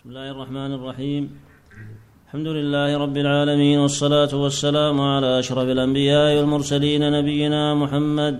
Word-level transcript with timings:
بسم 0.00 0.08
الله 0.08 0.30
الرحمن 0.30 0.72
الرحيم. 0.78 1.30
الحمد 2.26 2.46
لله 2.46 2.98
رب 3.04 3.16
العالمين 3.16 3.78
والصلاة 3.78 4.32
والسلام 4.34 5.00
على 5.00 5.38
أشرف 5.38 5.68
الأنبياء 5.76 6.36
والمرسلين 6.36 7.02
نبينا 7.12 7.74
محمد 7.74 8.34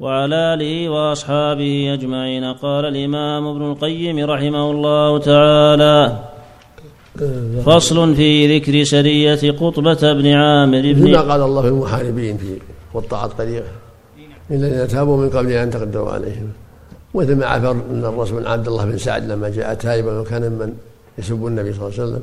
وعلى 0.00 0.54
آله 0.54 0.88
وأصحابه 0.88 1.94
أجمعين. 1.94 2.44
قال 2.64 2.84
الإمام 2.84 3.42
ابن 3.46 3.62
القيم 3.70 4.16
رحمه 4.32 4.70
الله 4.70 5.18
تعالى 5.18 5.98
فصل 7.66 8.14
في 8.14 8.30
ذكر 8.58 8.84
سرية 8.84 9.42
قطبة 9.62 10.12
بن 10.12 10.26
عامر 10.26 10.82
بن 10.92 11.12
ما 11.12 11.20
قال 11.30 11.42
الله 11.42 11.62
في 11.62 11.68
المحاربين 11.68 12.36
في 12.36 12.58
قطاع 12.94 13.24
الطريق 13.24 13.64
الذين 14.50 14.88
تابوا 14.88 15.16
من 15.22 15.30
قبل 15.30 15.50
أن 15.52 15.70
تقدروا 15.70 16.10
عليهم. 16.10 16.48
مثل 17.14 17.36
ما 17.36 17.46
عثر 17.46 17.70
ان 17.70 18.04
الرسول 18.04 18.46
عبد 18.46 18.68
الله 18.68 18.84
بن 18.84 18.98
سعد 18.98 19.24
لما 19.24 19.48
جاء 19.48 19.74
تائبا 19.74 20.20
وكان 20.20 20.42
من 20.42 20.78
يسب 21.18 21.46
النبي 21.46 21.72
صلى 21.72 21.88
الله 21.88 22.00
عليه 22.00 22.02
وسلم 22.02 22.22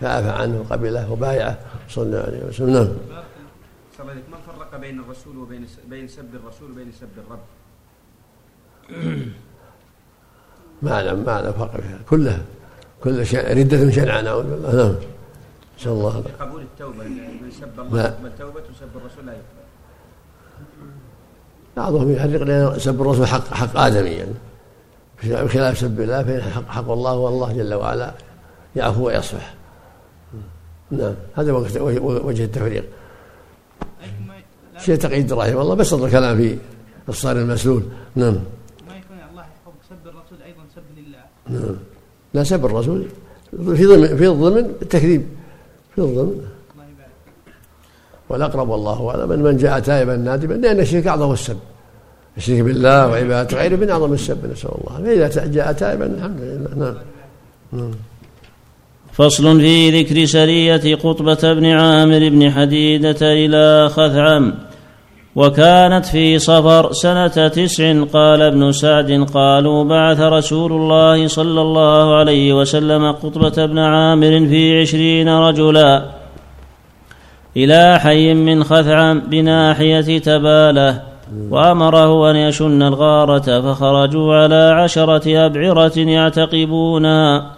فعفى 0.00 0.30
عنه 0.30 0.60
وقبله 0.60 1.12
وبايعه 1.12 1.58
صلى 1.88 2.04
الله 2.04 2.18
عليه 2.18 2.44
وسلم. 2.44 2.68
نعم. 2.68 2.88
ما 4.30 4.38
فرق 4.46 4.80
بين 4.80 5.00
الرسول 5.00 5.36
وبين 5.38 5.66
بين 5.88 6.08
سب 6.08 6.34
الرسول 6.34 6.70
وبين 6.70 6.92
سب 7.00 7.08
الرب؟ 7.18 7.44
ما 10.82 10.92
أعلم 10.92 11.24
ما 11.24 11.32
أعلم 11.32 11.52
فرق 11.52 11.80
فيها. 11.80 11.98
كلها 12.10 12.42
كل 13.04 13.26
شيء 13.26 13.58
ردة 13.58 13.90
شنعة 13.90 14.20
نعوذ 14.20 14.42
بالله. 14.42 14.72
نعم. 14.76 14.94
نسأل 15.78 15.92
الله. 15.92 16.24
قبول 16.40 16.62
التوبة. 16.62 17.04
من 17.04 17.50
سب 17.60 17.80
الله 17.80 18.00
يقبل 18.00 18.30
توبة 18.38 18.62
وسب 18.70 18.96
الرسول 18.96 19.26
لا 19.26 19.32
يقبل. 19.32 19.60
بعضهم 21.76 22.12
يحرق 22.12 22.42
لأن 22.42 22.78
سب 22.78 23.02
الرسول 23.02 23.26
حق 23.26 23.54
حق 23.54 23.76
آدمي 23.76 24.10
يعني. 24.10 24.34
بخلاف 25.22 25.78
سب 25.78 26.00
الله 26.00 26.22
فإن 26.22 26.42
حق, 26.42 26.68
حق 26.68 26.90
الله 26.90 27.16
والله 27.16 27.52
جل 27.52 27.74
وعلا 27.74 28.14
يعفو 28.76 29.06
ويصفح. 29.06 29.54
نعم 30.90 31.14
هذا 31.36 31.52
وجه 31.52 32.44
التفريق. 32.44 32.84
شيخ 34.78 34.96
تقي 34.96 35.11
الدين 35.11 35.32
رحمه 35.32 35.62
الله 35.62 35.74
بسط 35.74 36.02
الكلام 36.02 36.36
في 36.38 36.58
الصارم 37.08 37.36
المسلول. 37.36 37.82
نعم. 38.16 38.34
ما 38.88 38.96
يكون 38.96 39.16
الله 39.30 39.42
يحب 39.42 39.72
سب 39.88 40.08
الرسول 40.08 40.38
أيضا 40.46 40.62
سب 40.74 40.82
لله. 40.96 41.22
نعم. 41.60 41.76
لا 42.34 42.44
سب 42.44 42.66
الرسول 42.66 43.06
في 43.50 43.84
ضمن 43.84 44.16
في 44.16 44.28
الضمن 44.28 44.58
التكذيب. 44.82 45.26
في 45.94 46.00
الضمن 46.00 46.46
والأقرب 48.30 48.68
والله 48.68 49.10
أعلم 49.10 49.28
من 49.28 49.56
جاء 49.56 49.80
تائبا 49.80 50.16
نادبا 50.16 50.54
لأن 50.54 50.80
الشرك 50.80 51.06
أعظم 51.06 51.32
السب. 51.32 51.56
الشرك 52.36 52.60
بالله 52.60 53.08
وعبادة 53.08 53.58
غيره 53.58 53.76
من 53.76 53.90
أعظم 53.90 54.12
السب 54.12 54.52
نسأل 54.52 54.70
الله. 54.70 55.26
فإذا 55.28 55.46
جاء 55.46 55.72
تائبا 55.72 56.06
الحمد 56.06 56.40
لله. 56.40 56.76
نعم. 56.76 56.94
نعم. 57.72 57.90
فصل 59.12 59.60
في 59.60 60.00
ذكر 60.00 60.24
سرية 60.24 60.94
قطبة 60.94 61.52
بن 61.52 61.66
عامر 61.66 62.28
بن 62.28 62.50
حديدة 62.50 63.16
إلى 63.22 63.88
خثعم 63.88 64.54
وكانت 65.36 66.06
في 66.06 66.38
صفر 66.38 66.92
سنة 66.92 67.48
تسع 67.48 68.04
قال 68.04 68.42
ابن 68.42 68.72
سعد 68.72 69.26
قالوا 69.34 69.84
بعث 69.84 70.20
رسول 70.20 70.72
الله 70.72 71.26
صلى 71.26 71.60
الله 71.60 72.16
عليه 72.16 72.52
وسلم 72.52 73.12
قطبة 73.12 73.66
بن 73.66 73.78
عامر 73.78 74.46
في 74.46 74.80
عشرين 74.80 75.28
رجلا. 75.28 76.19
إلى 77.56 77.98
حي 77.98 78.34
من 78.34 78.64
خثعم 78.64 79.20
بناحية 79.20 80.18
تبالة 80.18 81.02
وأمره 81.50 82.30
أن 82.30 82.36
يشن 82.36 82.82
الغارة 82.82 83.60
فخرجوا 83.60 84.34
على 84.34 84.74
عشرة 84.82 85.46
أبعرة 85.46 85.98
يعتقبونها 85.98 87.50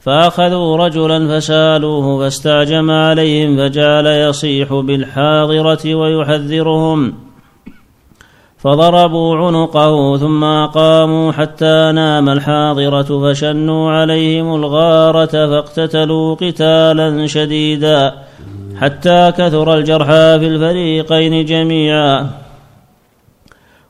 فأخذوا 0.00 0.76
رجلا 0.76 1.38
فسالوه 1.38 2.18
فاستعجم 2.18 2.90
عليهم 2.90 3.56
فجعل 3.56 4.06
يصيح 4.06 4.74
بالحاضرة 4.74 5.94
ويحذرهم. 5.94 7.14
فضربوا 8.62 9.36
عنقه 9.36 10.16
ثم 10.16 10.44
أقاموا 10.44 11.32
حتى 11.32 11.92
نام 11.94 12.28
الحاضرة 12.28 13.32
فشنوا 13.32 13.90
عليهم 13.90 14.54
الغارة 14.54 15.26
فاقتتلوا 15.26 16.34
قتالا 16.34 17.26
شديدا 17.26 18.14
حتى 18.80 19.32
كثر 19.38 19.74
الجرحى 19.74 20.38
في 20.38 20.46
الفريقين 20.46 21.44
جميعا. 21.44 22.30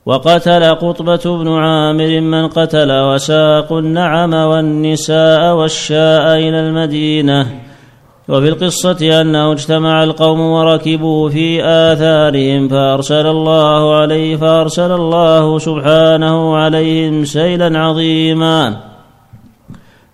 وقتل 0.06 0.75
قطبة 0.75 1.38
بن 1.38 1.48
عامر 1.48 2.20
من 2.20 2.48
قتل 2.48 2.92
وساقوا 2.92 3.81
النعم 3.81 4.34
والنساء 4.34 5.54
والشاء 5.54 6.38
إلى 6.38 6.60
المدينة. 6.60 7.69
وفي 8.30 8.48
القصة 8.48 9.20
أنه 9.20 9.52
اجتمع 9.52 10.04
القوم 10.04 10.41
وركبوا 10.41 11.28
في 11.28 11.64
آثارهم 11.64 12.68
فأرسل 12.68 13.26
الله 13.26 13.94
عليه 13.94 14.36
فأرسل 14.36 14.92
الله 14.92 15.58
سبحانه 15.58 16.56
عليهم 16.56 17.24
سيلا 17.24 17.78
عظيما. 17.78 18.76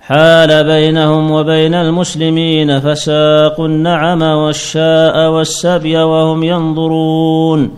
حال 0.01 0.65
بينهم 0.65 1.31
وبين 1.31 1.75
المسلمين 1.75 2.81
فساقوا 2.81 3.67
النعم 3.67 4.23
والشاء 4.23 5.31
والسبي 5.31 5.97
وهم 5.97 6.43
ينظرون. 6.43 7.71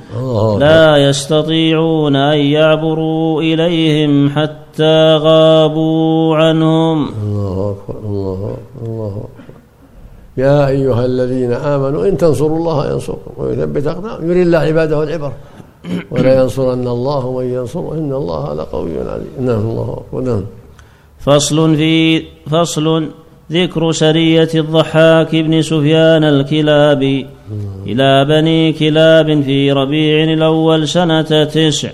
لا 0.58 0.96
يستطيعون 0.96 2.16
أن 2.16 2.38
يعبروا 2.38 3.42
إليهم 3.42 4.30
حتى 4.30 5.16
غابوا 5.16 6.36
عنهم. 6.36 7.08
الله 7.22 7.76
أكبر 7.76 8.00
الله 8.04 8.54
أكبر 8.54 8.86
الله 8.86 9.08
أكبر. 9.08 9.37
يا 10.38 10.68
أيها 10.68 11.04
الذين 11.04 11.52
آمنوا 11.52 12.06
إن 12.08 12.16
تنصروا 12.16 12.58
الله 12.58 12.90
ينصركم 12.92 13.30
ويثبت 13.36 13.86
أقدامكم. 13.86 14.30
يري 14.30 14.42
الله 14.42 14.58
عباده 14.58 15.02
العبر 15.02 15.32
ولا 16.12 16.40
ينصرن 16.40 16.88
الله 16.88 17.38
من 17.38 17.46
ينصره 17.54 17.94
إن 17.94 18.12
الله 18.12 18.54
لقوي 18.54 18.90
عليم. 19.00 19.32
نعم 19.40 19.60
الله 19.70 20.02
نعم. 20.12 20.44
فصل 21.20 21.76
في 21.76 22.22
فصل 22.50 23.08
ذكر 23.52 23.92
سرية 23.92 24.48
الضحاك 24.54 25.36
بن 25.36 25.62
سفيان 25.62 26.24
الكلابي 26.24 27.26
إلى 27.86 28.24
بني 28.24 28.72
كلاب 28.72 29.42
في 29.42 29.72
ربيع 29.72 30.32
الأول 30.32 30.88
سنة 30.88 31.44
تسع. 31.44 31.90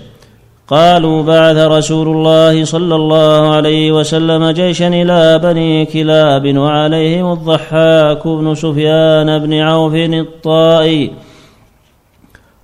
قالوا 0.67 1.23
بعث 1.23 1.57
رسول 1.57 2.07
الله 2.07 2.65
صلى 2.65 2.95
الله 2.95 3.55
عليه 3.55 3.91
وسلم 3.91 4.49
جيشا 4.49 4.87
إلى 4.87 5.39
بني 5.39 5.85
كلاب 5.85 6.57
وعليهم 6.57 7.31
الضحاك 7.31 8.27
بن 8.27 8.55
سفيان 8.55 9.39
بن 9.39 9.53
عوف 9.53 9.93
الطائي 9.95 11.11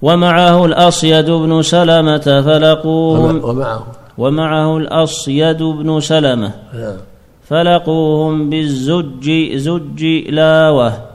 ومعه 0.01 0.65
الأصيد 0.65 1.29
بن 1.29 1.61
سلمة 1.61 2.41
فلقوهم 2.45 3.43
ومعه 3.43 3.87
ومعه 4.17 4.77
الأصيد 4.77 5.63
بن 5.63 5.99
سلمة 5.99 6.51
نعم. 6.73 6.97
فلقوهم 7.43 8.49
بالزج 8.49 9.55
زج 9.55 10.03
لاوة 10.29 11.10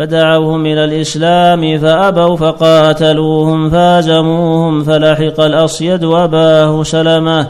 فدعوهم 0.00 0.66
إلى 0.66 0.84
الإسلام 0.84 1.78
فأبوا 1.78 2.36
فقاتلوهم 2.36 3.70
فازموهم 3.70 4.84
فلحق 4.84 5.40
الأصيد 5.40 6.04
أباه 6.04 6.82
سلمة 6.82 7.48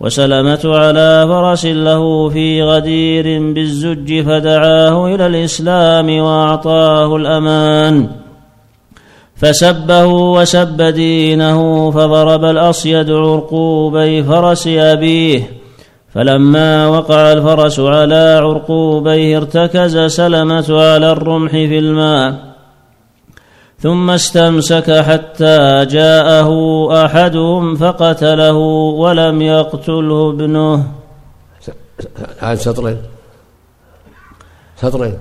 وسلمة 0.00 0.60
على 0.64 1.26
فرس 1.28 1.66
له 1.66 2.28
في 2.28 2.62
غدير 2.62 3.52
بالزج 3.52 4.22
فدعاه 4.22 5.14
إلى 5.14 5.26
الإسلام 5.26 6.18
وأعطاه 6.18 7.16
الأمان 7.16 8.08
فسبه 9.36 10.06
وسب 10.06 10.82
دينه 10.82 11.90
فضرب 11.90 12.44
الأصيد 12.44 13.10
عرقوبي 13.10 14.22
فرس 14.22 14.66
أبيه 14.66 15.50
فلما 16.16 16.88
وقع 16.88 17.32
الفرس 17.32 17.80
على 17.80 18.40
عرقوبيه 18.42 19.36
ارتكز 19.36 19.98
سلمة 19.98 20.68
على 20.70 21.12
الرمح 21.12 21.50
في 21.50 21.78
الماء 21.78 22.34
ثم 23.78 24.10
استمسك 24.10 25.00
حتى 25.00 25.86
جاءه 25.90 26.50
أحدهم 27.04 27.74
فقتله 27.74 28.52
ولم 29.02 29.42
يقتله 29.42 30.30
ابنه. 30.30 30.84
عاد 32.42 32.56
سطرين 32.56 32.96
سطرين 34.80 35.14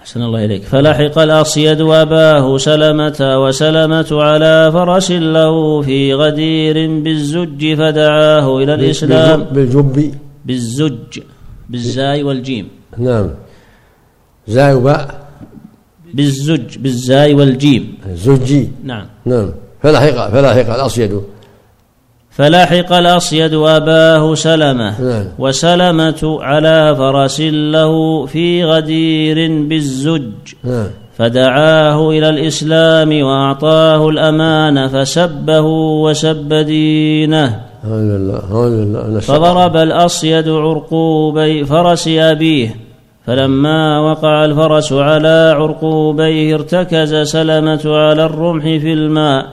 أحسن 0.00 0.22
الله 0.22 0.44
إليك. 0.44 0.62
فلحق 0.62 1.18
الأصيد 1.18 1.80
أباه 1.80 2.56
سلمة 2.56 3.20
وسلمة 3.44 4.10
على 4.10 4.70
فرس 4.72 5.10
له 5.10 5.82
في 5.82 6.14
غدير 6.14 6.76
بالزج 7.02 7.74
فدعاه 7.74 8.58
إلى 8.58 8.74
الإسلام. 8.74 9.42
بالجب 9.52 10.14
بالزج 10.44 11.20
بالزاي 11.68 12.22
والجيم. 12.22 12.68
نعم. 12.98 13.30
زاي 14.48 14.74
وباء. 14.74 15.20
بالزج 16.14 16.78
بالزاي 16.78 17.34
والجيم. 17.34 17.98
زجي. 18.14 18.68
نعم. 18.84 19.06
نعم. 19.26 19.50
فلحق 19.82 20.30
فلحق 20.30 20.74
الأصيد 20.74 21.22
فلحق 22.30 22.92
الأصيد 22.92 23.54
أباه 23.54 24.34
سلمة. 24.34 25.00
نعم. 25.02 25.26
وسلمة 25.38 26.38
على 26.42 26.94
فرس 26.98 27.40
له 27.40 28.26
في 28.26 28.64
غدير 28.64 29.62
بالزج. 29.62 30.32
نعم. 30.64 30.86
فدعاه 31.18 32.10
إلى 32.10 32.28
الإسلام 32.28 33.22
وأعطاه 33.22 34.08
الأمان 34.08 34.88
فسبه 34.88 35.60
وسب 36.04 36.54
دينه. 36.54 37.69
فضرب 39.20 39.76
الأصيد 39.76 40.48
عرقوبي 40.48 41.64
فرس 41.64 42.08
أبيه 42.08 42.76
فلما 43.26 44.00
وقع 44.00 44.44
الفرس 44.44 44.92
على 44.92 45.54
عرقوبيه 45.56 46.54
ارتكز 46.54 47.14
سلمة 47.14 47.80
على 47.84 48.24
الرمح 48.24 48.64
في 48.64 48.92
الماء 48.92 49.46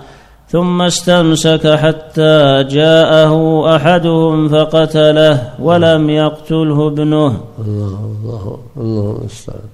ثم 0.50 0.82
استمسك 0.82 1.68
حتى 1.68 2.64
جاءه 2.70 3.66
أحدهم 3.76 4.50
فقتله 4.50 5.54
ولم 5.60 6.10
يقتله 6.10 6.88
ابنه. 6.88 7.42
الله 7.60 8.12
الله 8.16 8.60
الله 8.78 9.18
المستعان. 9.20 9.70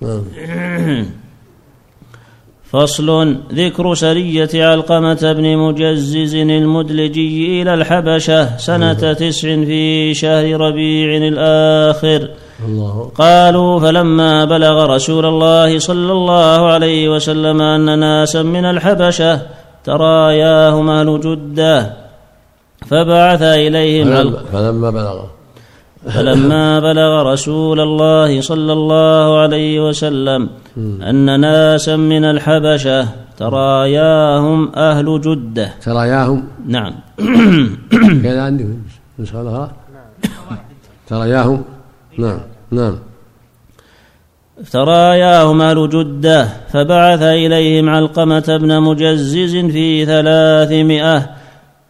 نعم. 0.00 1.06
فصل 2.72 3.36
ذكر 3.52 3.94
سرية 3.94 4.48
علقمة 4.54 5.32
بن 5.36 5.56
مجزز 5.56 6.34
المدلجي 6.34 7.62
إلى 7.62 7.74
الحبشة 7.74 8.56
سنة 8.56 9.12
تسع 9.12 9.48
في 9.64 10.14
شهر 10.14 10.60
ربيع 10.60 11.16
الآخر. 11.16 12.28
الله. 12.68 13.10
قالوا 13.14 13.80
فلما 13.80 14.44
بلغ 14.44 14.86
رسول 14.94 15.26
الله 15.26 15.78
صلى 15.78 16.12
الله 16.12 16.72
عليه 16.72 17.08
وسلم 17.08 17.62
أن 17.62 17.98
ناسا 17.98 18.42
من 18.42 18.64
الحبشة 18.64 19.40
تراياهم 19.84 20.90
أهل 20.90 21.20
جدة 21.20 21.96
فبعث 22.86 23.42
إليهم 23.42 24.06
فلما, 24.06 24.42
فلما 24.52 24.90
بلغ. 24.90 25.41
فلما 26.04 26.80
بلغ 26.80 27.32
رسول 27.32 27.80
الله 27.80 28.40
صلى 28.40 28.72
الله 28.72 29.38
عليه 29.38 29.88
وسلم 29.88 30.48
أن 31.02 31.40
ناسا 31.40 31.96
من 31.96 32.24
الحبشة 32.24 33.08
تراياهم 33.38 34.72
أهل 34.76 35.20
جدة. 35.20 35.68
تراياهم؟ 35.82 36.44
نعم. 36.66 36.92
كذا 38.24 38.42
عندي. 38.42 38.66
نسخة 39.18 39.42
لها 39.42 39.72
تراياهم؟ 41.06 41.64
نعم. 42.18 42.40
نعم. 42.70 42.98
تراياهم 44.72 45.62
أهل 45.62 45.88
جدة 45.88 46.48
فبعث 46.72 47.22
إليهم 47.22 47.88
علقمة 47.88 48.58
بن 48.60 48.80
مجزز 48.80 49.56
في 49.56 50.06
ثلاثمائة 50.06 51.41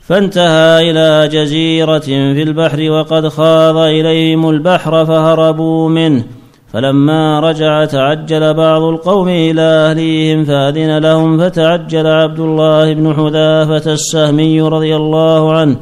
فانتهى 0.03 0.91
إلى 0.91 1.29
جزيرة 1.29 1.99
في 1.99 2.43
البحر 2.43 2.91
وقد 2.91 3.29
خاض 3.29 3.77
إليهم 3.77 4.51
البحر 4.51 5.07
فهربوا 5.07 5.89
منه. 5.89 6.25
فلما 6.73 7.41
رجع 7.41 7.85
تعجل 7.85 8.55
بعض 8.55 8.83
القوم 8.83 9.29
إلى 9.29 9.61
أهليهم 9.61 10.45
فأذن 10.45 10.99
لهم 10.99 11.39
فتعجل 11.39 12.07
عبد 12.07 12.41
الله 12.41 12.93
بن 12.93 13.15
حذافة 13.15 13.93
السهمي 13.93 14.61
رضي 14.61 14.97
الله 14.97 15.53
عنه 15.53 15.77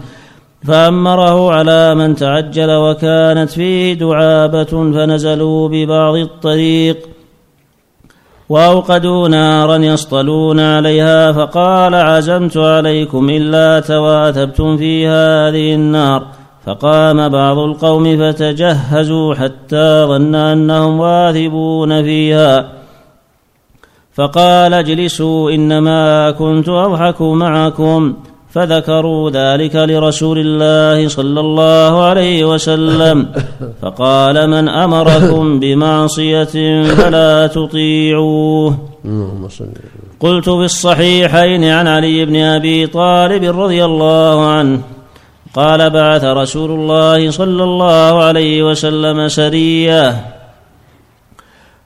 فأمره 0.65 1.53
على 1.53 1.95
من 1.95 2.15
تعجل 2.15 2.71
وكانت 2.71 3.51
فيه 3.51 3.95
دعابة 3.95 4.65
فنزلوا 4.65 5.69
ببعض 5.69 6.15
الطريق. 6.15 6.97
وأوقدوا 8.51 9.29
نارا 9.29 9.77
يصطلون 9.77 10.61
عليها 10.61 11.33
فقال 11.33 11.95
عزمت 11.95 12.57
عليكم 12.57 13.31
إلا 13.31 13.81
تواثبتم 13.81 14.77
في 14.77 15.07
هذه 15.07 15.75
النار. 15.75 16.27
فقام 16.67 17.29
بعض 17.29 17.59
القوم 17.59 18.17
فتجهزوا 18.19 19.35
حتى 19.35 20.05
ظن 20.09 20.35
أنهم 20.35 21.01
واثبون 21.01 22.03
فيها. 22.03 22.73
فقال 24.15 24.75
اجلسوا 24.75 25.51
إنما 25.51 26.31
كنت 26.31 26.69
أضحك 26.69 27.23
معكم. 27.23 28.15
فذكروا 28.51 29.31
ذلك 29.31 29.77
لرسول 29.77 30.39
الله 30.39 31.09
صلى 31.09 31.41
الله 31.41 32.03
عليه 32.03 32.45
وسلم. 32.45 33.29
فقال 33.83 34.51
من 34.51 34.69
أمركم 34.69 35.61
بمعصية 35.61 36.83
فلا 36.83 37.47
تطيعوه. 37.47 38.79
قلت 40.21 40.49
في 40.49 40.65
الصحيحين 40.65 41.65
عن 41.65 41.89
علي 41.89 42.25
بن 42.25 42.37
أبي 42.37 42.87
طالب 42.87 43.61
رضي 43.61 43.85
الله 43.85 44.47
عنه 44.47 44.81
قال 45.55 45.91
بعث 45.91 46.25
رسول 46.25 46.71
الله 46.71 47.31
صلى 47.31 47.65
الله 47.65 48.23
عليه 48.23 48.63
وسلم 48.63 49.29
سرية 49.29 50.27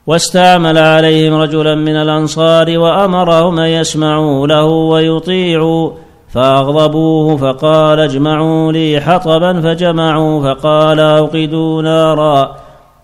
واستعمل 0.07 0.79
عليهم 0.79 1.35
رجلا 1.35 1.75
من 1.75 1.97
الأنصار 1.97 2.79
وأمرهم 2.79 3.59
ان 3.59 3.69
يسمعوا 3.69 4.47
له 4.47 4.65
ويطيعوا 4.65 5.91
فأغضبوه 6.35 7.37
فقال 7.37 8.01
اجمعوا 8.01 8.73
لي 8.73 9.01
حطبا 9.01 9.61
فجمعوا 9.61 10.43
فقال 10.43 11.01
أوقدوا 11.01 11.83
نارا 11.83 12.57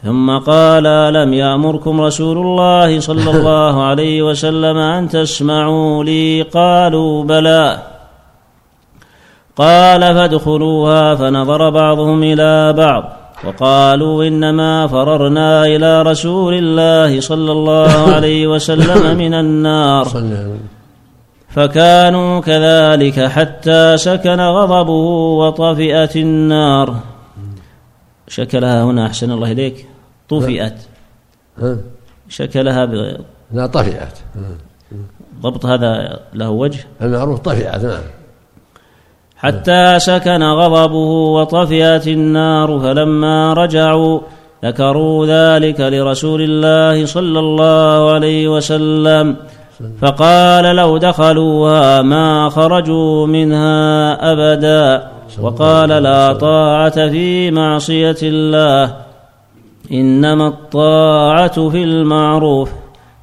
ثم 0.04 0.38
قال 0.38 1.12
لم 1.12 1.34
يأمركم 1.34 2.00
رسول 2.00 2.38
الله 2.38 3.00
صلى 3.00 3.30
الله 3.36 3.82
عليه 3.82 4.22
وسلم 4.22 4.76
أن 4.76 5.08
تسمعوا 5.08 6.04
لي 6.04 6.42
قالوا 6.42 7.24
بلى 7.24 7.78
قال 9.56 10.00
فادخلوها 10.00 11.14
فنظر 11.14 11.70
بعضهم 11.70 12.22
إلى 12.22 12.72
بعض 12.72 13.04
وقالوا 13.44 14.24
إنما 14.24 14.86
فررنا 14.86 15.66
إلى 15.66 16.02
رسول 16.02 16.54
الله 16.54 17.20
صلى 17.20 17.52
الله 17.52 18.12
عليه 18.14 18.46
وسلم 18.46 19.16
من 19.16 19.34
النار 19.34 20.08
فكانوا 21.50 22.40
كذلك 22.40 23.20
حتى 23.20 23.96
سكن 23.96 24.40
غضبه 24.40 24.92
وطفئت 25.40 26.16
النار. 26.16 26.96
شكلها 28.28 28.84
هنا 28.84 29.06
أحسن 29.06 29.30
الله 29.30 29.52
إليك. 29.52 29.86
طفئت. 30.28 30.74
ها؟ 31.62 31.76
شكلها 32.28 32.84
ب- 32.84 33.20
لا 33.52 33.66
طفئت. 33.66 34.18
ضبط 35.42 35.66
هذا 35.66 36.20
له 36.34 36.50
وجه. 36.50 36.84
المعروف 37.02 37.40
طفئت 37.40 37.84
نعم. 37.84 38.02
حتى 39.36 39.98
سكن 39.98 40.42
غضبه 40.42 40.94
وطفئت 41.34 42.08
النار 42.08 42.78
فلما 42.80 43.52
رجعوا 43.54 44.20
ذكروا 44.64 45.26
ذلك 45.26 45.80
لرسول 45.80 46.42
الله 46.42 47.06
صلى 47.06 47.38
الله 47.38 48.12
عليه 48.12 48.48
وسلم. 48.48 49.36
فقال 50.00 50.76
لو 50.76 50.96
دخلوها 50.96 52.02
ما 52.02 52.48
خرجوا 52.48 53.26
منها 53.26 54.12
أبدا 54.32 55.10
وقال 55.40 55.88
لا 55.88 56.32
طاعة 56.32 57.08
في 57.08 57.50
معصية 57.50 58.16
الله 58.22 58.94
إنما 59.92 60.48
الطاعة 60.48 61.68
في 61.68 61.82
المعروف 61.82 62.70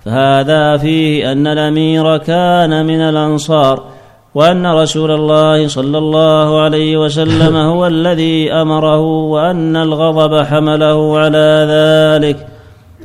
فهذا 0.06 0.78
فيه 0.78 1.32
أن 1.32 1.48
الأمير 1.48 2.18
كان 2.18 2.86
من 2.86 3.02
الأنصار 3.02 3.84
وأن 4.36 4.68
رسول 4.68 5.12
الله 5.12 5.68
صلى 5.68 5.98
الله 5.98 6.62
عليه 6.62 6.98
وسلم 6.98 7.56
هو 7.72 7.88
الذي 7.88 8.52
أمره 8.52 9.02
وأن 9.02 9.76
الغضب 9.76 10.44
حمله 10.46 11.20
على 11.20 11.68
ذلك 11.70 12.57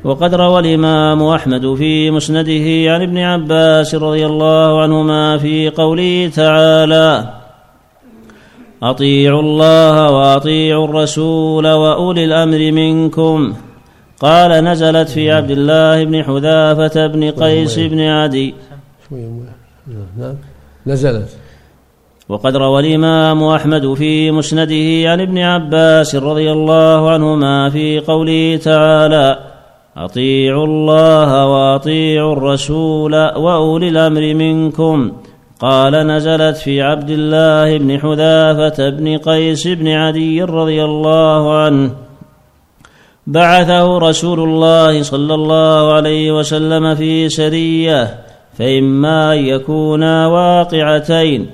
وقد 0.05 0.35
روى 0.35 0.61
الإمام 0.61 1.23
أحمد 1.23 1.75
في 1.75 2.11
مسنده 2.11 2.93
عن 2.93 3.03
ابن 3.03 3.19
عباس 3.19 3.95
رضي 3.95 4.27
الله 4.27 4.83
عنهما 4.83 5.39
في 5.39 5.71
قوله 5.71 6.31
تعالى 6.35 7.35
أطيعوا 8.83 9.43
الله 9.43 10.11
وأطيعوا 10.11 10.85
الرسول 10.85 11.67
وأولي 11.67 12.25
الأمر 12.25 12.73
منكم. 12.73 13.55
قال 14.21 14.65
نزلت 14.65 15.09
في 15.09 15.31
عبد 15.31 15.51
الله 15.51 16.05
بن 16.05 16.25
حذافة 16.25 17.07
بن 17.07 17.31
قيس 17.31 17.79
بن 17.79 18.01
عدي. 18.01 18.55
نعم 20.19 20.35
نزلت. 20.87 21.29
وقد 22.29 22.57
روى 22.57 22.81
الإمام 22.81 23.45
أحمد 23.45 23.95
في 23.95 24.31
مسنده 24.31 25.11
عن 25.11 25.21
ابن 25.21 25.39
عباس 25.39 26.15
رضي 26.15 26.53
الله 26.53 27.11
عنهما 27.11 27.71
في 27.71 28.01
قوله 28.01 28.61
تعالى 28.65 29.52
أطيعوا 29.97 30.67
الله 30.67 31.47
وأطيعوا 31.47 32.33
الرسول 32.33 33.15
وأولي 33.15 33.89
الأمر 33.89 34.35
منكم 34.35 35.13
قال 35.61 36.07
نزلت 36.07 36.57
في 36.57 36.83
عبد 36.83 37.11
الله 37.11 37.79
بن 37.79 38.01
حذافة 38.01 38.91
بن 38.91 39.19
قيس 39.19 39.67
بن 39.67 39.89
عدي 39.89 40.43
رضي 40.43 40.85
الله 40.85 41.59
عنه 41.59 41.91
بعثه 43.27 43.99
رسول 43.99 44.41
الله 44.41 45.03
صلى 45.03 45.35
الله 45.35 45.93
عليه 45.93 46.33
وسلم 46.33 46.95
في 46.95 47.29
سرية 47.29 48.19
فإما 48.59 49.33
أن 49.33 49.39
يكونا 49.39 50.27
واقعتين 50.27 51.51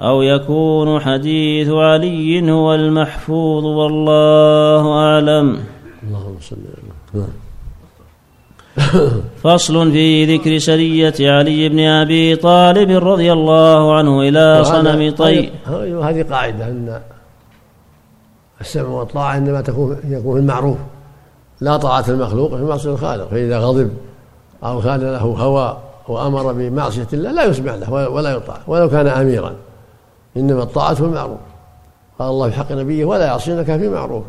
أو 0.00 0.22
يكون 0.22 1.00
حديث 1.00 1.68
علي 1.68 2.50
هو 2.52 2.74
المحفوظ 2.74 3.64
والله 3.64 4.92
أعلم 4.92 5.58
اللهم 6.02 6.36
صل 6.40 6.56
على. 7.14 7.43
فصل 9.42 9.92
في 9.92 10.36
ذكر 10.36 10.58
سرية 10.58 11.14
علي 11.20 11.68
بن 11.68 11.80
أبي 11.80 12.36
طالب 12.36 13.06
رضي 13.06 13.32
الله 13.32 13.94
عنه 13.94 14.20
إلى 14.20 14.64
صنم 14.64 15.10
طي 15.10 15.50
هذه 15.66 16.26
قاعدة 16.30 16.66
أن 16.66 17.00
السمع 18.60 18.88
والطاعة 18.88 19.36
إنما 19.36 19.60
تكون 19.60 19.98
يكون 20.08 20.34
في 20.34 20.40
المعروف. 20.40 20.78
لا 21.60 21.76
طاعة 21.76 22.04
المخلوق 22.08 22.56
في 22.56 22.62
معصية 22.62 22.90
الخالق. 22.90 23.28
فإذا 23.28 23.58
غضب 23.58 23.90
أو 24.64 24.80
كان 24.80 25.00
له 25.00 25.18
هوى 25.18 25.78
وأمر 26.08 26.52
بمعصية 26.52 27.06
الله 27.12 27.32
لا 27.32 27.44
يسمع 27.44 27.74
له 27.74 27.92
ولا 28.10 28.30
يطاع. 28.30 28.58
ولو 28.66 28.90
كان 28.90 29.06
أميرا. 29.06 29.54
إنما 30.36 30.62
الطاعة 30.62 30.94
في 30.94 31.00
المعروف. 31.00 31.38
قال 32.18 32.28
الله 32.30 32.50
في 32.50 32.56
حق 32.56 32.72
نبيه 32.72 33.04
ولا 33.04 33.26
يعصينك 33.26 33.66
في 33.66 33.88
معروف. 33.88 34.24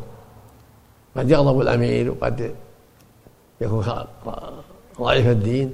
قد 1.17 1.31
يغضب 1.31 1.61
الأمير 1.61 2.11
وقد 2.11 2.51
يكون 3.61 3.85
ضعيف 5.01 5.27
الدين 5.27 5.73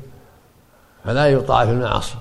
فلا 1.06 1.28
يطاع 1.28 1.66
في 1.66 1.72
المعاصي. 1.72 2.16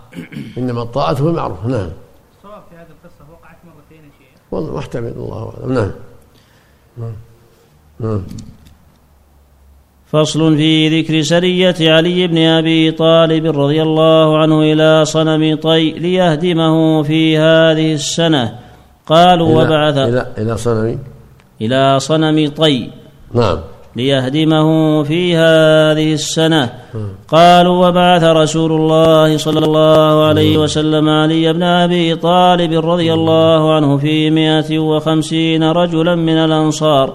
إنما 0.59 0.83
الطاعة 0.83 1.15
في 1.15 1.21
المعروف. 1.21 1.67
نعم. 1.67 1.91
الصواب 2.37 2.63
في 2.71 2.77
هذه 2.77 2.87
القصة 2.91 3.33
وقعت 3.33 3.57
مرتين 3.65 4.05
يا 4.05 4.11
شيخ. 4.19 4.41
والله 4.51 4.77
محتمل 4.77 5.09
الله 5.09 5.53
أعلم. 5.61 5.73
نعم. 5.73 5.93
نعم. 6.99 7.13
نعم. 8.01 8.23
فصل 10.07 10.57
في 10.57 11.01
ذكر 11.01 11.23
سرية 11.23 11.77
علي 11.81 12.27
بن 12.27 12.39
أبي 12.39 12.93
طالب 12.93 13.61
رضي 13.61 13.83
الله 13.83 14.39
عنه 14.39 14.63
إلى 14.63 15.05
صنم 15.05 15.57
طي 15.57 15.91
ليهدمه 15.91 17.03
في 17.03 17.39
هذه 17.39 17.95
السنة. 17.95 18.59
قالوا 19.07 19.63
إلى 19.63 19.67
وبعث 19.67 19.97
إلى 19.97 20.33
إلى 20.39 20.57
صنم. 20.57 20.99
إلى 21.61 22.01
صنم 22.01 22.49
طي. 22.49 22.91
نعم. 23.35 23.59
ليهدمه 23.97 25.03
في 25.03 25.37
هذه 25.37 26.13
السنة. 26.13 26.73
قالوا 27.29 27.89
وبعث 27.89 28.25
رسول 28.25 28.73
الله 28.73 29.37
صلى 29.37 29.67
الله 29.67 30.25
عليه 30.25 30.59
وسلم 30.59 31.09
علي 31.09 31.53
بن 31.53 31.63
أبي 31.63 32.15
طالب 32.17 32.87
رضي 32.87 33.13
الله 33.13 33.75
عنه 33.75 33.97
في 33.97 34.31
مائة 34.31 34.79
وخمسين 34.79 35.63
رجلا 35.63 36.15
من 36.15 36.37
الأنصار 36.39 37.15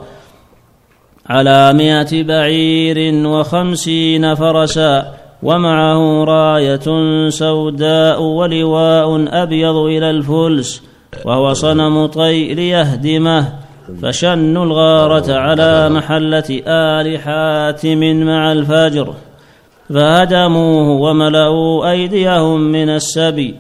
على 1.30 1.74
مائة 1.74 2.24
بعير 2.24 3.28
وخمسين 3.28 4.36
فرسا 4.36 5.14
ومعه 5.44 6.24
راية 6.24 6.88
سوداء 7.30 8.22
ولواء 8.22 9.26
أبيض 9.44 9.76
إلى 9.76 10.10
الفلس 10.10 10.84
وهو 11.26 11.54
صنم 11.54 12.06
طي 12.06 12.54
ليهدمه. 12.54 13.65
فشنوا 14.02 14.66
الغارة 14.66 15.34
على 15.34 15.90
محلة 15.90 16.62
آل 16.68 17.20
حاتم 17.20 18.00
مع 18.26 18.52
الفجر 18.52 19.14
فهدموه 19.90 20.90
وملأوا 20.90 21.92
أيديهم 21.92 22.62
من 22.62 22.90
السبي 22.90 23.56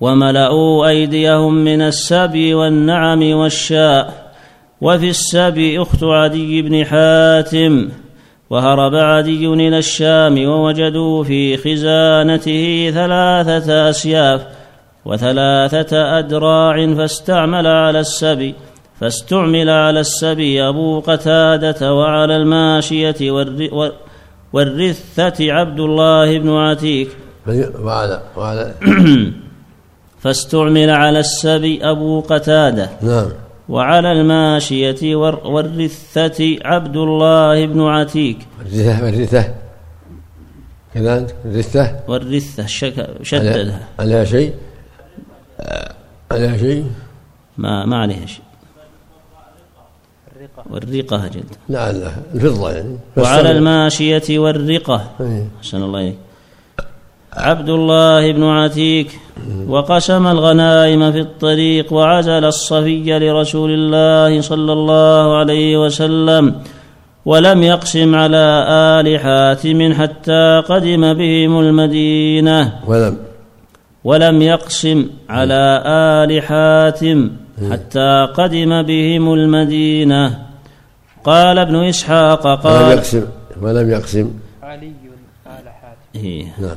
وملأوا 0.00 0.88
أيديهم 0.88 1.54
من 1.54 1.82
السبي 1.82 2.54
والنعم 2.54 3.22
والشاء 3.32 4.32
وفي 4.80 5.08
السبي 5.08 5.82
أخت 5.82 6.04
عدي 6.04 6.62
بن 6.62 6.84
حاتم 6.84 7.88
وهرب 8.50 8.94
عدي 8.94 9.46
إلى 9.46 9.78
الشام 9.78 10.48
ووجدوا 10.48 11.24
في 11.24 11.56
خزانته 11.56 12.90
ثلاثة 12.94 13.90
أسياف 13.90 14.46
وثلاثة 15.04 16.18
أدراع 16.18 16.94
فاستعمل 16.94 17.66
على 17.66 18.00
السبي 18.00 18.54
فاستعمل 19.00 19.70
على 19.70 20.00
السبي 20.00 20.68
أبو 20.68 21.00
قتادة 21.00 21.94
وعلى 21.94 22.36
الماشية 22.36 23.30
والرثة 24.52 25.52
عبد 25.52 25.80
الله 25.80 26.38
بن 26.38 26.50
عتيك. 26.50 27.08
وعلى 27.78 28.22
وعلى 28.36 28.74
فاستعمل 30.22 30.90
على 30.90 31.18
السبي 31.18 31.80
أبو 31.82 32.20
قتادة 32.20 32.90
نعم. 33.02 33.28
وعلى 33.68 34.12
الماشية 34.12 35.16
والرثة 35.16 36.56
عبد 36.64 36.96
الله 36.96 37.66
بن 37.66 37.80
عتيك. 37.82 38.38
والرثة 38.58 39.04
والرثة 39.04 39.54
كذلك 40.94 41.36
الرثة. 41.44 42.00
والرثة 42.08 42.66
شددها. 43.22 43.88
عليها 43.98 44.24
شيء؟ 44.24 44.54
عليها 46.30 46.56
شيء؟ 46.56 46.84
ما 47.58 47.86
ما 47.86 47.96
عليها 47.96 48.26
شيء. 48.26 48.47
والرقة 50.70 51.26
جلد. 51.28 51.52
لعل 51.68 52.02
الفضة 52.34 52.70
يعني. 52.70 52.98
وعلى 53.16 53.50
الماشية 53.50 54.38
والرقة. 54.38 55.10
أحسن 55.60 55.82
الله 55.82 56.00
إليك. 56.00 56.18
عبد 57.32 57.68
الله 57.68 58.32
بن 58.32 58.44
عتيك. 58.44 59.20
وقسم 59.68 60.26
الغنائم 60.26 61.12
في 61.12 61.20
الطريق 61.20 61.92
وعزل 61.92 62.44
الصفي 62.44 63.18
لرسول 63.18 63.70
الله 63.70 64.40
صلى 64.40 64.72
الله 64.72 65.36
عليه 65.36 65.76
وسلم 65.84 66.54
ولم 67.26 67.62
يقسم 67.62 68.14
على 68.14 68.66
آل 68.68 69.20
حاتم 69.20 69.92
حتى 69.94 70.62
قدم 70.68 71.14
بهم 71.14 71.60
المدينة. 71.60 72.80
ولم. 72.86 73.16
ولم 74.04 74.42
يقسم 74.42 75.06
على 75.28 75.82
آل 75.86 76.42
حاتم 76.42 77.30
حتى 77.70 78.28
قدم 78.34 78.82
بهم 78.82 79.34
المدينة. 79.34 80.47
قال 81.24 81.58
ابن 81.58 81.76
إسحاق 81.84 82.62
قال 82.62 82.82
ولم 82.82 82.90
يقسم 82.90 83.24
ولم 83.62 83.90
يقسم. 83.90 84.30
علي 84.62 84.92
آل 85.46 85.68
حاتم. 85.68 86.24
إيه. 86.24 86.44
نعم. 86.58 86.76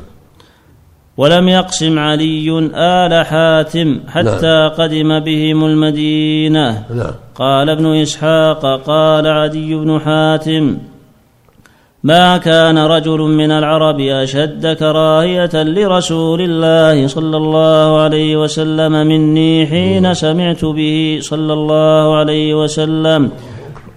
ولم 1.17 1.49
يقسم 1.49 1.99
علي 1.99 2.69
آل 2.75 3.25
حاتم 3.25 3.99
حتى 4.07 4.41
نعم. 4.41 4.69
قدم 4.69 5.19
بهم 5.19 5.65
المدينة. 5.65 6.85
نعم. 6.89 7.11
قال 7.35 7.69
ابن 7.69 7.85
إسحاق 7.85 8.81
قال 8.85 9.27
عدي 9.27 9.75
بن 9.75 9.99
حاتم 9.99 10.77
ما 12.03 12.37
كان 12.37 12.77
رجل 12.77 13.19
من 13.19 13.51
العرب 13.51 13.99
أشد 13.99 14.67
كراهية 14.73 15.49
لرسول 15.53 16.41
الله 16.41 17.07
صلى 17.07 17.37
الله 17.37 18.01
عليه 18.01 18.37
وسلم 18.37 18.91
مني 18.91 19.67
حين 19.67 20.13
سمعت 20.13 20.65
به 20.65 21.19
صلى 21.21 21.53
الله 21.53 22.15
عليه 22.15 22.63
وسلم. 22.63 23.31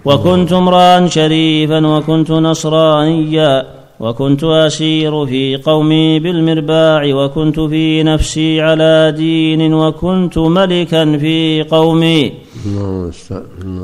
وكنت 0.05 0.53
امرأ 0.53 1.07
شريفا 1.07 1.87
وكنت 1.87 2.31
نصرانيا 2.31 3.65
وكنت 3.99 4.43
أسير 4.43 5.25
في 5.25 5.57
قومي 5.57 6.19
بالمرباع 6.19 7.01
وكنت 7.05 7.59
في 7.59 8.03
نفسي 8.03 8.61
على 8.61 9.13
دين 9.17 9.73
وكنت 9.73 10.37
ملكا 10.37 11.17
في 11.17 11.63
قومي. 11.63 12.31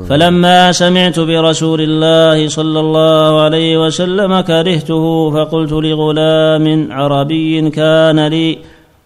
فلما 0.08 0.72
سمعت 0.72 1.20
برسول 1.20 1.80
الله 1.80 2.48
صلى 2.48 2.80
الله 2.80 3.40
عليه 3.40 3.86
وسلم 3.86 4.40
كرهته 4.40 5.30
فقلت 5.30 5.72
لغلام 5.72 6.88
عربي 6.92 7.70
كان 7.70 8.26
لي 8.26 8.58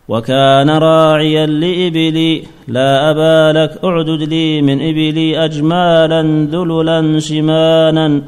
وكان 0.09 0.71
راعيا 0.71 1.47
لإبلي 1.47 2.43
لا 2.69 3.11
أبا 3.11 3.59
لك 3.59 3.85
أعدد 3.85 4.23
لي 4.23 4.63
من 4.63 4.89
إبلي 4.89 5.45
أجمالا 5.45 6.23
ذللا 6.53 7.19
سمانا 7.19 8.23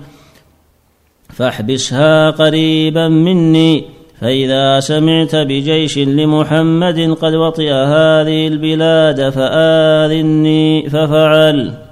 فاحبسها 1.29 2.31
قريبا 2.31 3.09
مني 3.09 3.85
فإذا 4.21 4.81
سمعت 4.81 5.37
بجيش 5.37 5.99
لمحمد 5.99 7.17
قد 7.21 7.35
وطئ 7.35 7.71
هذه 7.71 8.47
البلاد 8.47 9.29
فآذني 9.31 10.89
ففعل. 10.89 11.88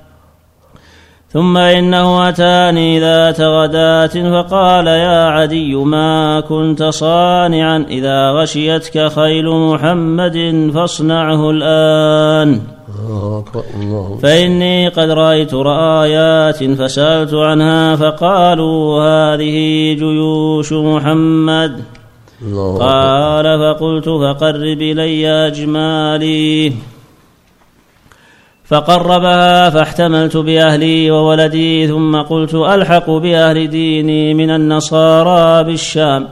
ثم 1.37 1.57
إنه 1.57 2.29
أتاني 2.29 3.01
ذات 3.01 3.41
غداة 3.41 4.07
فقال 4.07 4.87
يا 4.87 5.29
عدي 5.29 5.75
ما 5.75 6.41
كنت 6.41 6.83
صانعا 6.83 7.87
إذا 7.89 8.31
غشيتك 8.31 9.09
خيل 9.09 9.49
محمد 9.49 10.71
فاصنعه 10.75 11.51
الآن. 11.51 12.61
فإني 14.23 14.89
قد 14.89 15.11
رأيت 15.11 15.55
رآيات 15.55 16.65
فسألت 16.65 17.35
عنها 17.35 17.97
فقالوا 17.97 19.03
هذه 19.03 19.95
جيوش 19.99 20.73
محمد. 20.73 21.81
قال 22.81 23.45
فقلت 23.59 24.09
فقرب 24.09 24.81
إلي 24.83 25.29
أجمالي. 25.47 26.73
فقربها 28.69 29.71
فاحتملت 29.71 30.37
بأهلي 30.37 31.11
وولدي 31.11 31.89
ثم 31.89 32.17
قلت 32.17 32.55
ألحق 32.55 33.11
بأهل 33.11 33.71
ديني 33.71 34.35
من 34.35 34.51
النصارى 34.51 35.65
بالشام. 35.65 36.29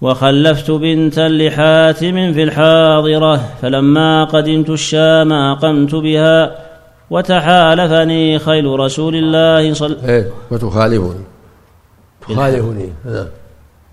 وخلفت 0.00 0.70
بنتا 0.70 1.28
لحاتم 1.28 2.32
في 2.32 2.42
الحاضرة 2.42 3.40
فلما 3.62 4.24
قدمت 4.24 4.70
الشام 4.70 5.32
أقمت 5.32 5.94
بها 5.94 6.58
وتحالفني 7.10 8.38
خيل 8.38 8.66
رسول 8.66 9.14
الله 9.16 9.74
صلى 9.74 9.96
إيه 10.08 10.30
وتخالفني. 10.50 11.24
تخالفني 12.28 12.92
نعم. 13.04 13.26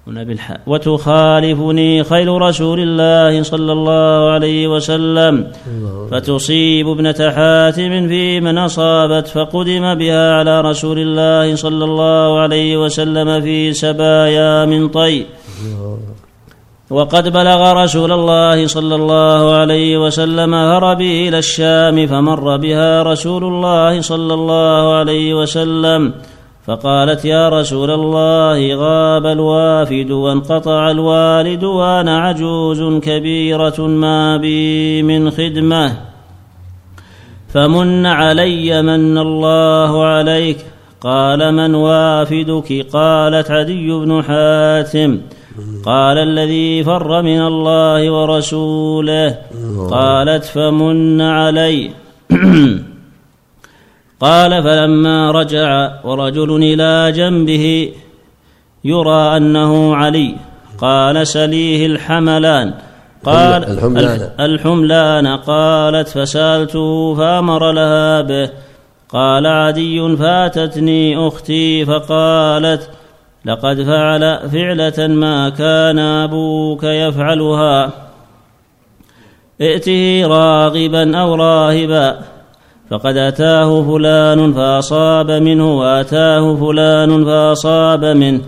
هنا 0.07 0.23
بالحاء. 0.23 0.61
وتخالفني 0.67 2.03
خيل 2.03 2.27
رسول 2.27 2.79
الله 2.79 3.43
صلى 3.43 3.71
الله 3.71 4.31
عليه 4.31 4.67
وسلم. 4.67 5.47
فتصيب 6.11 6.87
ابنة 6.87 7.31
حاتم 7.35 8.07
في 8.07 8.41
من 8.41 8.57
أصابت 8.57 9.27
فقدم 9.27 9.95
بها 9.95 10.33
على 10.33 10.61
رسول 10.61 10.99
الله 10.99 11.55
صلى 11.55 11.85
الله 11.85 12.39
عليه 12.39 12.77
وسلم 12.77 13.41
في 13.41 13.73
سبايا 13.73 14.65
من 14.65 14.89
طي. 14.89 15.25
وقد 16.89 17.33
بلغ 17.33 17.83
رسول 17.83 18.11
الله 18.11 18.67
صلى 18.67 18.95
الله 18.95 19.55
عليه 19.55 19.97
وسلم 19.97 20.53
هربي 20.53 21.29
إلى 21.29 21.37
الشام 21.37 22.07
فمر 22.07 22.57
بها 22.57 23.03
رسول 23.03 23.43
الله 23.43 24.01
صلى 24.01 24.33
الله 24.33 24.93
عليه 24.93 25.33
وسلم. 25.33 26.13
فقالت 26.67 27.25
يا 27.25 27.49
رسول 27.49 27.91
الله 27.91 28.75
غاب 28.75 29.25
الوافد 29.25 30.11
وانقطع 30.11 30.91
الوالد 30.91 31.63
وأنا 31.63 32.19
عجوز 32.19 32.83
كبيرة 33.01 33.81
ما 33.81 34.37
بي 34.37 35.03
من 35.03 35.31
خدمة. 35.31 35.97
فمن 37.53 38.05
علي 38.05 38.81
من 38.81 39.17
الله 39.17 40.05
عليك. 40.05 40.57
قال 41.01 41.51
من 41.51 41.75
وافدك؟ 41.75 42.85
قالت 42.93 43.51
عدي 43.51 43.91
بن 43.91 44.23
حاتم. 44.23 45.17
قال 45.85 46.17
الذي 46.17 46.83
فر 46.83 47.21
من 47.21 47.41
الله 47.41 48.11
ورسوله. 48.11 49.37
قالت 49.91 50.43
فمن 50.43 51.21
علي. 51.21 51.89
قال 54.19 54.63
فلما 54.63 55.31
رجع 55.31 55.91
ورجل 56.03 56.63
إلى 56.63 57.11
جنبه 57.11 57.93
يرى 58.83 59.37
أنه 59.37 59.95
علي. 59.95 60.35
قال 60.77 61.27
سليه 61.27 61.85
الحملان. 61.85 62.73
قال 63.25 63.63
الحملان. 63.65 64.29
الحملان. 64.39 65.27
قالت 65.27 66.07
فسألته 66.07 67.15
فأمر 67.15 67.71
لها 67.71 68.21
به. 68.21 68.49
قال 69.09 69.47
عدي 69.47 70.17
فاتتني 70.17 71.27
أختي 71.27 71.85
فقالت 71.85 72.89
لقد 73.45 73.81
فعل 73.81 74.49
فعلة 74.49 75.07
ما 75.07 75.49
كان 75.49 75.99
أبوك 75.99 76.83
يفعلها. 76.83 77.91
ائته 79.61 80.27
راغبا 80.27 81.17
أو 81.17 81.35
راهبا. 81.35 82.32
فقد 82.93 83.17
أتاه 83.17 83.83
فلان 83.83 84.53
فأصاب 84.53 85.31
منه 85.31 85.79
وأتاه 85.79 86.55
فلان 86.55 87.25
فأصاب 87.25 88.05
منه. 88.05 88.41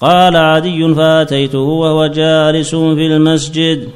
قال 0.00 0.36
عدي 0.36 0.94
فأتيته 0.94 1.58
وهو 1.58 2.06
جالس 2.06 2.74
في 2.74 3.06
المسجد. 3.06 3.88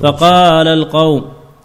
فقال 0.00 0.68
القوم 0.68 1.24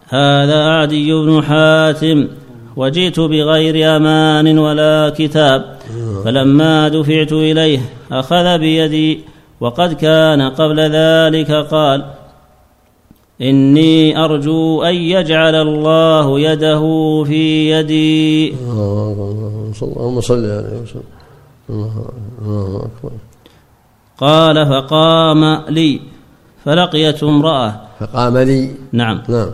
هذا 0.10 0.64
عدي 0.64 1.14
بن 1.14 1.44
حاتم 1.44 2.28
وجئت 2.76 3.20
بغير 3.20 3.96
أمان 3.96 4.60
ولا 4.60 5.14
كتاب 5.18 5.76
فلما 6.26 6.88
دفعت 6.88 7.34
إليه 7.34 7.80
أخذ 8.12 8.58
بيدي 8.58 9.20
وقد 9.60 9.94
كان 9.94 10.42
قبل 10.42 10.80
ذلك 10.80 11.52
قال 11.52 12.06
إني 13.42 14.24
أرجو 14.26 14.84
أن 14.84 14.96
يجعل 14.96 15.56
الله 15.56 16.40
يده 16.40 17.24
في 17.28 17.72
يدي. 17.72 18.54
اللهم 18.54 20.22
صل 20.22 20.46
عليه 20.46 20.82
وسلم. 20.82 21.04
الله 21.70 22.78
أكبر. 22.78 23.12
قال 24.18 24.66
فقام 24.66 25.62
لي. 25.70 26.02
فلقيت 26.66 27.24
امرأة. 27.24 27.82
فقام 28.00 28.38
لي. 28.38 28.72
نعم. 28.92 29.24
نعم. 29.30 29.52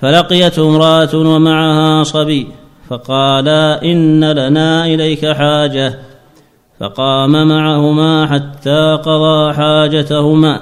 فلقيت 0.00 0.58
امرأة 0.58 1.14
ومعها 1.14 2.04
صبي. 2.04 2.48
فقالا 2.88 3.82
إن 3.82 4.32
لنا 4.32 4.86
إليك 4.86 5.26
حاجة. 5.26 6.09
فقام 6.80 7.48
معهما 7.48 8.26
حتى 8.26 8.98
قضى 9.04 9.54
حاجتهما. 9.54 10.60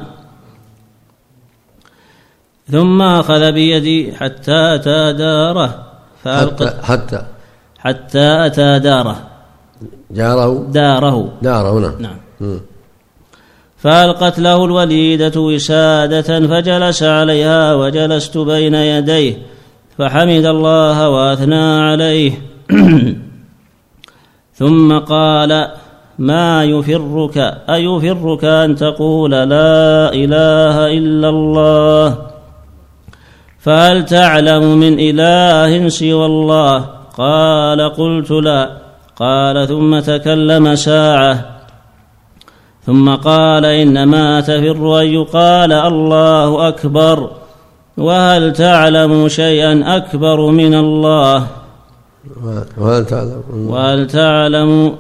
ثم 2.70 3.02
أخذ 3.02 3.52
بيدي 3.52 4.12
حتى 4.16 4.74
أتى 4.74 5.12
داره. 5.12 5.86
فألقى 6.24 6.74
حتى 6.82 7.22
حتى 7.78 8.46
أتى 8.46 8.78
داره. 8.78 9.16
جاره؟ 10.10 10.66
داره. 10.70 11.32
داره 11.42 11.78
نعم. 11.78 12.16
نعم. 12.40 12.60
فألقت 13.78 14.38
له 14.38 14.64
الوليدة 14.64 15.40
وسادة 15.40 16.46
فجلس 16.46 17.02
عليها 17.02 17.74
وجلست 17.74 18.38
بين 18.38 18.74
يديه 18.74 19.38
فحمد 19.98 20.44
الله 20.44 21.08
وأثنى 21.08 21.80
عليه. 21.80 22.32
ثم 24.58 24.98
قال 24.98 25.70
ما 26.18 26.64
يفرك 26.64 27.38
أيفرك 27.70 28.44
أن 28.44 28.74
تقول 28.76 29.30
لا 29.30 30.12
إله 30.12 30.86
إلا 30.98 31.28
الله؟ 31.28 32.18
فهل 33.58 34.04
تعلم 34.04 34.78
من 34.78 35.00
إله 35.00 35.88
سوى 35.88 36.26
الله؟ 36.26 36.84
قال 37.18 37.94
قلت 37.94 38.30
لا. 38.30 38.78
قال 39.16 39.68
ثم 39.68 39.98
تكلم 39.98 40.74
ساعة. 40.74 41.44
ثم 42.86 43.14
قال 43.14 43.64
إنما 43.64 44.40
تفر 44.40 45.00
أن 45.00 45.06
يقال 45.06 45.72
الله 45.72 46.68
أكبر. 46.68 47.30
وهل 47.96 48.52
تعلم 48.52 49.28
شيئا 49.28 49.96
أكبر 49.96 50.50
من 50.50 50.74
الله؟ 50.74 51.46
وهل 52.78 53.06
تعلم؟ 53.06 53.42
وهل 53.70 54.06
تعلم 54.06 54.94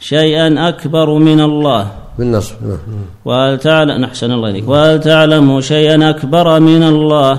شيئا 0.00 0.68
أكبر 0.68 1.14
من 1.14 1.40
الله. 1.40 1.90
بالنصب 2.18 2.54
نعم. 2.62 2.78
وهل 3.24 3.58
تعلم 3.58 4.04
أحسن 4.04 4.32
الله 4.32 4.50
إليك. 4.50 4.68
وهل 4.68 5.00
تعلم 5.00 5.60
شيئا 5.60 6.10
أكبر 6.10 6.60
من 6.60 6.82
الله. 6.82 7.34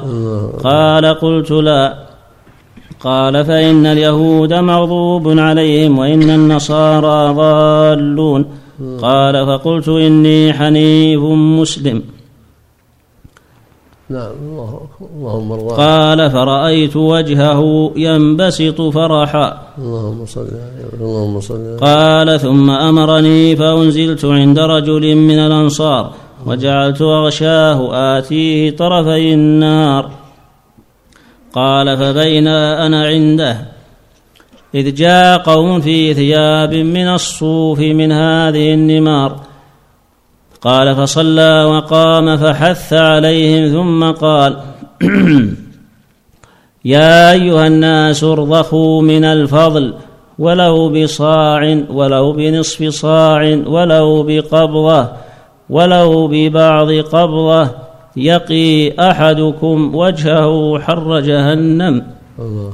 قال 0.63 1.05
قلت 1.05 1.51
لا. 1.51 2.05
قال 2.99 3.45
فإن 3.45 3.85
اليهود 3.85 4.53
مغضوب 4.53 5.39
عليهم 5.39 5.99
وإن 5.99 6.29
النصارى 6.29 7.33
ضالون. 7.33 8.45
قال 9.01 9.45
فقلت 9.45 9.87
إني 9.89 10.53
حنيف 10.53 11.21
مسلم. 11.21 12.03
نعم 14.09 14.31
الله 14.41 14.81
اللهم 15.15 15.51
ارضى 15.51 15.75
قال 15.75 16.31
فرأيت 16.31 16.95
وجهه 16.95 17.91
ينبسط 17.95 18.81
فرحا. 18.81 19.57
اللهم 19.77 20.25
صل 20.25 20.47
اللهم 21.01 21.39
صل 21.41 21.77
قال 21.81 22.39
ثم 22.39 22.69
أمرني 22.69 23.55
فأنزلت 23.55 24.25
عند 24.25 24.59
رجل 24.59 25.15
من 25.15 25.39
الأنصار 25.39 26.13
وجعلت 26.45 27.01
أغشاه 27.01 27.89
آتيه 28.17 28.75
طرفي 28.75 29.33
النار. 29.33 30.11
قال 31.53 31.97
فبين 31.97 32.47
أنا 32.47 33.07
عنده 33.07 33.57
إذ 34.75 34.95
جاء 34.95 35.37
قوم 35.37 35.81
في 35.81 36.13
ثياب 36.13 36.73
من 36.73 37.07
الصوف 37.07 37.79
من 37.79 38.11
هذه 38.11 38.73
النمار. 38.73 39.44
قال 40.61 40.95
فصلى 40.95 41.63
وقام 41.63 42.37
فحث 42.37 42.93
عليهم 42.93 43.73
ثم 43.73 44.11
قال 44.11 44.57
يا 46.85 47.31
أيها 47.31 47.67
الناس 47.67 48.23
ارضخوا 48.23 49.01
من 49.01 49.23
الفضل 49.23 49.93
ولو 50.39 50.89
بصاع 50.89 51.83
ولو 51.89 52.31
بنصف 52.31 52.83
صاع 52.83 53.61
ولو 53.67 54.23
بقبضة 54.23 55.07
ولو 55.69 56.27
ببعض 56.27 56.91
قبضة 56.91 57.69
يقي 58.17 58.91
أحدكم 59.09 59.95
وجهه 59.95 60.79
حر 60.79 61.19
جهنم. 61.19 62.03
الله. 62.39 62.73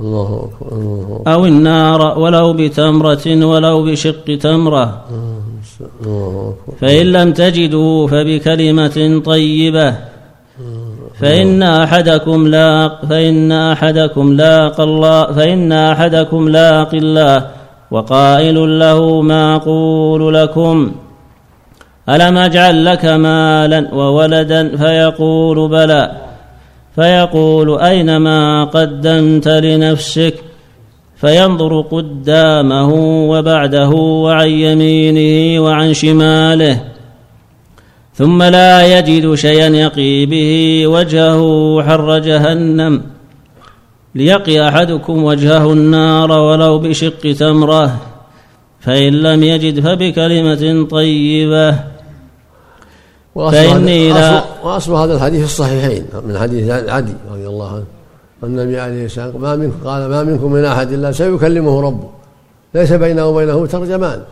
الله 0.00 0.48
أكبر. 0.48 1.32
أو 1.32 1.46
النار 1.46 2.18
ولو 2.18 2.52
بتمرة 2.52 3.44
ولو 3.44 3.84
بشق 3.84 4.38
تمرة. 4.40 5.04
أكبر 5.80 6.54
فإن 6.80 7.06
لم 7.12 7.32
تجدوا 7.32 8.08
فبكلمة 8.08 9.22
طيبة. 9.24 9.94
فإن 11.20 11.62
أحدكم 11.62 12.48
لا 12.48 12.98
فإن 13.10 13.52
أحدكم 13.52 14.32
لاق 14.32 14.80
الله 14.80 15.32
فإن 15.32 15.72
أحدكم 15.72 16.48
لاق 16.48 16.94
الله 16.94 17.46
وقائل 17.90 18.78
له 18.78 19.22
ما 19.22 19.56
أقول 19.56 20.34
لكم. 20.34 20.92
ألم 22.08 22.36
أجعل 22.36 22.84
لك 22.84 23.04
مالا 23.04 23.94
وولدا؟ 23.94 24.76
فيقول 24.76 25.68
بلى. 25.68 26.12
فيقول 26.94 27.80
أين 27.80 28.16
ما 28.16 28.64
قدمت 28.64 29.48
لنفسك؟ 29.48 30.34
فينظر 31.16 31.80
قدامه 31.80 32.90
وبعده 33.30 33.88
وعن 33.88 34.48
يمينه 34.48 35.62
وعن 35.64 35.94
شماله 35.94 36.84
ثم 38.14 38.42
لا 38.42 38.98
يجد 38.98 39.34
شيئا 39.34 39.68
يقي 39.68 40.26
به 40.26 40.86
وجهه 40.86 41.82
حر 41.82 42.18
جهنم. 42.18 43.02
ليقي 44.14 44.68
أحدكم 44.68 45.24
وجهه 45.24 45.72
النار 45.72 46.32
ولو 46.32 46.78
بشق 46.78 47.32
تمره 47.38 48.00
فإن 48.80 49.12
لم 49.12 49.42
يجد 49.42 49.80
فبكلمة 49.80 50.86
طيبة. 50.90 51.70
فإني 53.34 54.12
لا 54.12 54.44
واصل 54.64 54.94
هذا 54.94 55.14
الحديث 55.14 55.44
الصحيحين 55.44 56.04
من 56.26 56.38
حديث 56.38 56.70
عدي 56.70 57.14
رضي 57.30 57.46
الله 57.46 57.68
عنه. 57.74 57.95
النبي 58.46 58.80
عليه 58.80 59.04
السلام 59.04 59.40
ما 59.40 59.56
منكم 59.56 59.80
قال 59.84 60.10
ما 60.10 60.22
منكم 60.22 60.52
من 60.52 60.64
أحد 60.64 60.92
إلا 60.92 61.12
سيكلمه 61.12 61.80
ربه. 61.80 62.08
ليس 62.74 62.92
بينه 62.92 63.26
وبينه 63.26 63.66
ترجمان. 63.66 64.22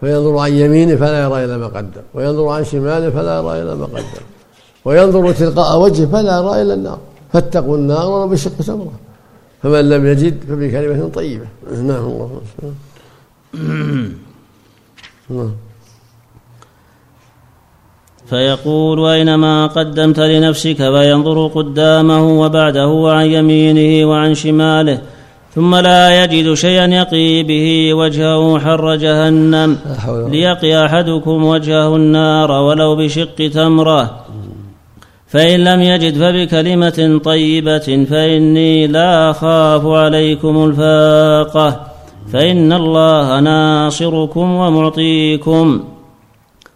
فينظر 0.00 0.38
عن 0.38 0.52
يمينه 0.52 0.96
فلا 0.96 1.18
يرى 1.24 1.44
إلا 1.44 1.56
ما 1.56 1.66
قدم. 1.66 2.04
وينظر 2.14 2.48
عن 2.48 2.64
شماله 2.64 3.10
فلا 3.10 3.38
يرى 3.38 3.62
إلا 3.62 3.74
ما 3.74 3.86
قدم. 3.86 4.24
وينظر 4.84 5.32
تلقاء 5.32 5.80
وجهه 5.80 6.06
فلا 6.06 6.38
يرى 6.38 6.62
إلا 6.62 6.74
النار. 6.74 6.98
فاتقوا 7.32 7.76
النار 7.76 8.10
ولو 8.10 8.28
بشق 8.28 8.56
تمره 8.68 8.92
فمن 9.62 9.88
لم 9.88 10.06
يجد 10.06 10.44
فبكلمه 10.48 11.08
طيبة. 11.08 11.46
نعم. 11.90 12.04
الله. 12.04 12.40
نعم. 15.30 15.50
فيقول 18.30 19.08
أينما 19.08 19.66
قدمت 19.66 20.20
لنفسك 20.20 20.76
فينظر 20.76 21.46
قدامه 21.46 22.40
وبعده 22.40 22.88
وعن 22.88 23.26
يمينه 23.26 24.10
وعن 24.10 24.34
شماله 24.34 24.98
ثم 25.54 25.74
لا 25.74 26.24
يجد 26.24 26.54
شيئا 26.54 26.86
يقي 26.86 27.42
به 27.42 27.94
وجهه 27.94 28.58
حر 28.58 28.94
جهنم 28.94 29.78
ليقي 30.06 30.86
أحدكم 30.86 31.44
وجهه 31.44 31.96
النار 31.96 32.50
ولو 32.50 32.96
بشق 32.96 33.50
تمرة. 33.54 34.20
فإن 35.28 35.64
لم 35.64 35.82
يجد 35.82 36.14
فبكلمة 36.14 37.20
طيبة 37.24 38.06
فإني 38.10 38.86
لا 38.86 39.30
أخاف 39.30 39.86
عليكم 39.86 40.64
الفاقة 40.64 41.80
فإن 42.32 42.72
الله 42.72 43.40
ناصركم 43.40 44.54
ومعطيكم. 44.54 45.84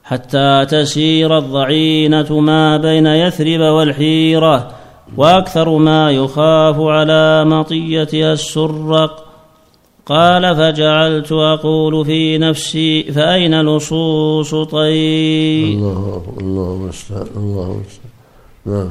حتى 0.09 0.67
تسير 0.71 1.39
الضعينة 1.39 2.41
ما 2.41 2.77
بين 2.77 3.07
يثرب 3.07 3.61
والحيرة 3.61 4.71
وأكثر 5.17 5.69
ما 5.79 6.11
يخاف 6.11 6.81
على 6.81 7.45
مطيتها 7.45 8.33
السرق. 8.33 9.29
قال 10.07 10.57
فجعلت 10.57 11.33
أقول 11.33 12.05
في 12.05 12.39
نفسي 12.39 13.03
فأين 13.03 13.63
لصوص 13.63 14.55
طيب؟ 14.55 15.79
الله 15.79 16.23
الله 16.41 16.91
الله 17.37 17.81
نعم. 18.67 18.91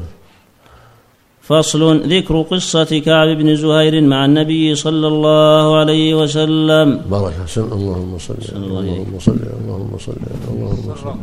فصل 1.47 1.81
ذكر 2.13 2.41
قصة 2.41 2.91
كعب 3.05 3.27
بن 3.39 3.55
زهير 3.55 4.01
مع 4.01 4.25
النبي 4.25 4.75
صلى 4.75 5.07
الله 5.07 5.77
عليه 5.79 6.15
وسلم. 6.15 6.87
بارك 7.11 7.33
حسن 7.43 7.71
اللهم 7.77 8.17
صل 8.17 8.35
اللهم 8.55 9.19
صل 9.19 9.39
اللهم 9.59 9.93
صل 9.97 10.17
اللهم 10.51 10.87
صل 11.03 11.15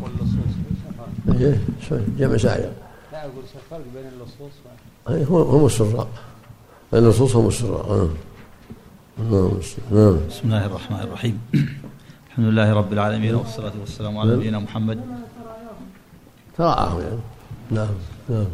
إيه 1.41 1.61
جمع 2.19 2.37
ساعة. 2.37 2.57
لا 3.13 3.21
أقول 3.29 3.45
فرق 3.71 3.87
بين 3.95 4.07
اللصوص 4.15 4.55
هم 5.55 5.67
السراق 5.67 6.09
اللصوص 6.95 7.37
هم 7.37 7.47
السراق 7.49 7.87
آه. 7.91 8.09
نعم 9.93 10.17
بسم 10.31 10.45
الله 10.45 10.67
الرحمن 10.67 11.01
الرحيم. 11.01 11.37
الحمد 12.29 12.47
لله 12.47 12.73
رب 12.73 12.93
العالمين 12.93 13.35
والصلاة 13.35 13.73
والسلام 13.81 14.19
على 14.19 14.37
نبينا 14.37 14.59
محمد. 14.59 14.99
تراءهم 16.59 17.01
يعني. 17.01 17.21
نعم 17.71 17.95
نعم. 18.29 18.51